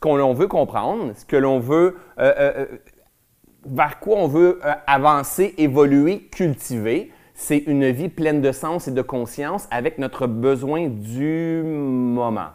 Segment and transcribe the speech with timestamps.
[0.00, 2.66] ce qu'on veut comprendre, ce que l'on veut, euh, euh, euh,
[3.66, 9.02] vers quoi on veut avancer, évoluer, cultiver, c'est une vie pleine de sens et de
[9.02, 12.48] conscience avec notre besoin du moment.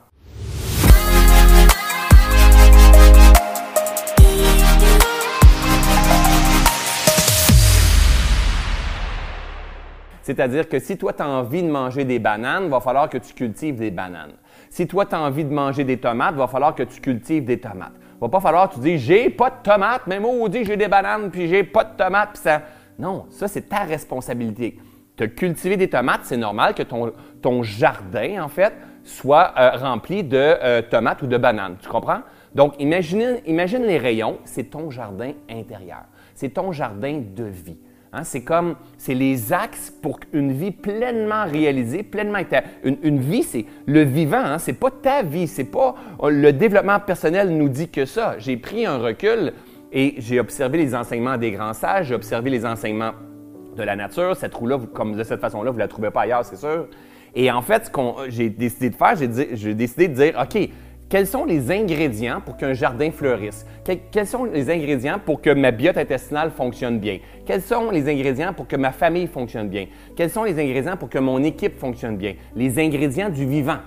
[10.25, 13.35] C'est-à-dire que si toi, tu as envie de manger des bananes, va falloir que tu
[13.35, 14.31] cultives des bananes.
[14.71, 17.59] Si toi, tu as envie de manger des tomates, va falloir que tu cultives des
[17.59, 17.93] tomates.
[18.19, 21.29] Va pas falloir que tu dis j'ai pas de tomates, mais maudit, j'ai des bananes,
[21.29, 22.63] puis j'ai pas de tomates, puis ça.
[22.97, 24.79] Non, ça, c'est ta responsabilité.
[25.15, 27.13] Te cultiver des tomates, c'est normal que ton,
[27.43, 31.77] ton, jardin, en fait, soit euh, rempli de euh, tomates ou de bananes.
[31.79, 32.21] Tu comprends?
[32.55, 36.05] Donc, imagine, imagine les rayons, c'est ton jardin intérieur.
[36.33, 37.77] C'est ton jardin de vie.
[38.15, 42.39] Hein, c'est comme, c'est les axes pour une vie pleinement réalisée, pleinement
[42.85, 46.53] une, une vie, c'est le vivant, hein, c'est pas ta vie, c'est pas oh, le
[46.53, 48.35] développement personnel nous dit que ça.
[48.39, 49.51] J'ai pris un recul
[49.91, 53.11] et j'ai observé les enseignements des grands sages, j'ai observé les enseignements
[53.75, 54.33] de la nature.
[54.37, 56.87] Cette roue-là, comme de cette façon-là, vous la trouvez pas ailleurs, c'est sûr.
[57.35, 60.69] Et en fait, ce que j'ai décidé de faire, j'ai décidé de dire, OK,
[61.15, 63.65] quels sont les ingrédients pour qu'un jardin fleurisse?
[64.11, 67.19] quels sont les ingrédients pour que ma biote intestinale fonctionne bien?
[67.45, 69.85] Quels sont les ingrédients pour que ma famille fonctionne bien?
[70.17, 72.33] Quels sont les ingrédients pour que mon équipe fonctionne bien?
[72.53, 73.77] Les ingrédients du vivant,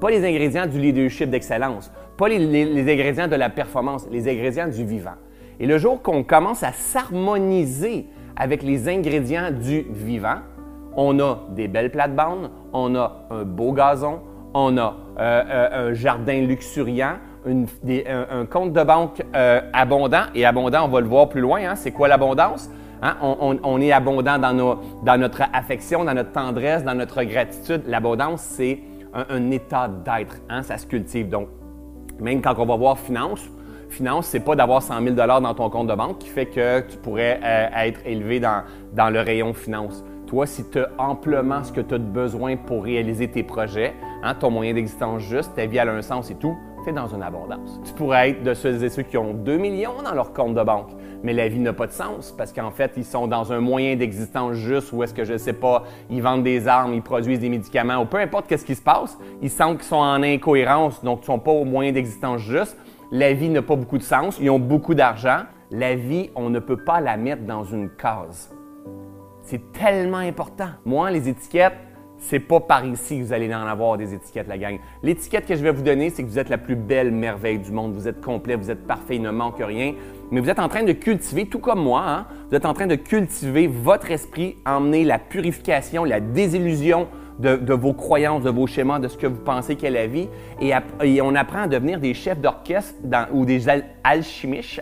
[0.00, 4.86] pas les ingrédients du leadership d'excellence, pas les, ingrédients de la performance, les ingrédients du
[4.86, 5.16] vivant.
[5.58, 10.38] Et le jour qu'on commence à s'harmoniser avec les ingrédients du vivant,
[10.96, 14.20] on a des belles plates-bandes, on a un beau gazon,
[14.54, 20.24] on a euh, euh, un jardin luxuriant, un, compte de banque euh, abondant.
[20.34, 21.60] Et abondant, on va le voir plus loin.
[21.62, 21.76] Hein.
[21.76, 22.70] C'est quoi l'abondance?
[23.02, 23.16] Hein?
[23.20, 27.82] On, est abondant dans, notre affection, dans notre tendresse, dans notre gratitude.
[27.86, 28.80] L'abondance, c'est
[29.12, 30.36] un, état d'être.
[30.48, 30.62] Hein?
[30.62, 31.28] Ça se cultive.
[31.28, 31.48] Donc,
[32.18, 33.46] même quand on va voir finance,
[33.90, 36.96] finance, c'est pas d'avoir 100 000 dans ton compte de banque qui fait que tu
[36.96, 37.40] pourrais
[37.76, 38.62] être élevé dans,
[38.94, 40.02] dans le rayon finance.
[40.30, 44.32] Toi, si tu as amplement ce que tu as besoin pour réaliser tes projets, hein,
[44.36, 47.20] ton moyen d'existence juste, ta vie a un sens et tout, tu es dans une
[47.20, 47.80] abondance.
[47.84, 50.62] Tu pourrais être de ceux et ceux qui ont 2 millions dans leur compte de
[50.62, 50.90] banque,
[51.24, 53.96] mais la vie n'a pas de sens parce qu'en fait, ils sont dans un moyen
[53.96, 57.40] d'existence juste où est-ce que je ne sais pas, ils vendent des armes, ils produisent
[57.40, 61.02] des médicaments ou peu importe qu'est-ce qui se passe, ils sentent qu'ils sont en incohérence,
[61.02, 62.76] donc ils ne sont pas au moyen d'existence juste.
[63.10, 65.40] La vie n'a pas beaucoup de sens, ils ont beaucoup d'argent.
[65.72, 68.54] La vie, on ne peut pas la mettre dans une case.
[69.50, 70.68] C'est tellement important.
[70.84, 71.74] Moi, les étiquettes,
[72.18, 74.78] c'est pas par ici que vous allez en avoir des étiquettes, la gang.
[75.02, 77.72] L'étiquette que je vais vous donner, c'est que vous êtes la plus belle merveille du
[77.72, 77.92] monde.
[77.92, 79.94] Vous êtes complet, vous êtes parfait, il ne manque rien.
[80.30, 82.86] Mais vous êtes en train de cultiver, tout comme moi, hein, vous êtes en train
[82.86, 87.08] de cultiver votre esprit, emmener la purification, la désillusion
[87.40, 90.28] de, vos croyances, de vos schémas, de ce que vous pensez qu'est la vie.
[90.60, 90.72] Et,
[91.22, 92.94] on apprend à devenir des chefs d'orchestre
[93.32, 93.66] ou des
[94.04, 94.80] alchimistes,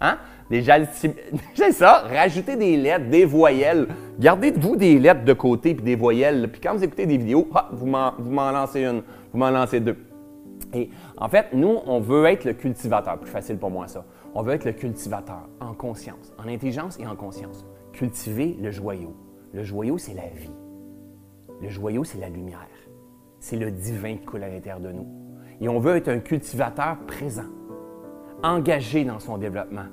[0.00, 0.18] hein?
[0.50, 0.62] Des
[1.54, 3.88] C'est ça, rajoutez des lettres, des voyelles.
[4.18, 6.48] Gardez-vous des lettres de côté puis des voyelles.
[6.50, 9.02] Puis quand vous écoutez des vidéos, vous m'en lancez une,
[9.32, 9.96] vous m'en lancez deux.
[10.72, 13.18] Et en fait, nous, on veut être le cultivateur.
[13.18, 14.04] Plus facile pour moi ça.
[14.34, 17.64] On veut être le cultivateur en conscience, en intelligence et en conscience.
[17.92, 19.14] Cultiver le joyau.
[19.52, 20.52] Le joyau, c'est la vie.
[21.62, 22.68] Le joyau, c'est la lumière.
[23.40, 25.06] C'est le divin qui coule à l'intérieur de nous.
[25.60, 27.46] Et on veut être un cultivateur présent,
[28.42, 29.86] engagé dans son développement,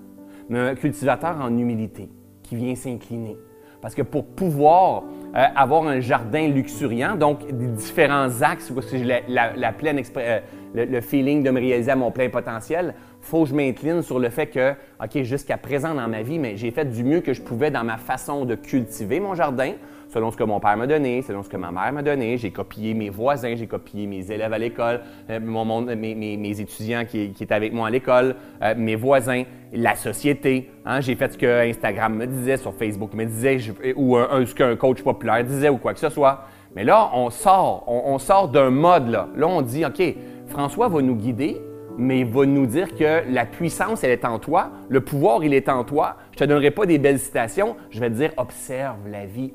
[0.49, 2.09] mais un cultivateur en humilité
[2.43, 3.37] qui vient s'incliner.
[3.81, 5.03] Parce que pour pouvoir
[5.35, 10.39] euh, avoir un jardin luxuriant, donc des différents axes euh,
[10.73, 14.29] le, feeling de me réaliser à mon plein potentiel, faut que je m'incline sur le
[14.29, 17.41] fait que, OK, jusqu'à présent dans ma vie, mais j'ai fait du mieux que je
[17.41, 19.73] pouvais dans ma façon de cultiver mon jardin,
[20.09, 22.37] selon ce que mon père m'a donné, selon ce que ma mère m'a donné.
[22.37, 27.53] J'ai copié mes voisins, j'ai copié mes élèves à l'école, euh, mes, étudiants qui, étaient
[27.53, 30.69] avec moi à l'école, euh, mes voisins, la société.
[30.85, 31.01] Hein.
[31.01, 33.57] J'ai fait ce que Instagram me disait, sur Facebook me disait,
[33.95, 36.45] ou ce qu'un coach populaire disait, ou quoi que ce soit.
[36.75, 39.09] Mais là, on sort, on, sort d'un mode.
[39.09, 39.29] Là.
[39.35, 40.01] là, on dit, OK,
[40.47, 41.61] François va nous guider,
[41.97, 45.53] mais il va nous dire que la puissance, elle est en toi, le pouvoir, il
[45.53, 46.17] est en toi.
[46.31, 49.53] Je ne te donnerai pas des belles citations, je vais te dire, observe la vie